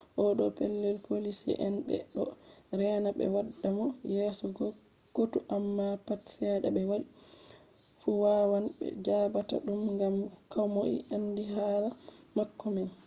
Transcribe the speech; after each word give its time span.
o 0.21 0.23
ɗo 0.37 0.45
pellel 0.57 0.97
poliisi 1.05 1.49
en 1.65 1.75
ɓe 1.87 1.97
ɗo 2.15 2.23
rena 2.79 3.09
ɓe 3.17 3.25
waddamo 3.35 3.85
yeso 4.15 4.43
kotu 5.15 5.37
amma 5.55 5.85
pat 6.05 6.21
sheda 6.35 6.67
ɓe 6.75 6.81
waddi 6.89 7.07
fu 7.99 8.09
wawan 8.23 8.65
ɓe 8.77 8.87
jaɓataa 9.05 9.63
ɗum 9.65 9.81
ngam 9.95 10.15
komoi 10.53 10.93
andi 11.13 11.43
hala 11.55 11.89
mako 12.35 12.65
man 12.75 12.89